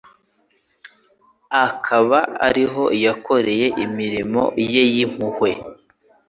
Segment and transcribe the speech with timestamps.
[1.65, 4.43] akaba ariho yakoreye imirimo
[4.73, 5.49] ye y'impuhwe,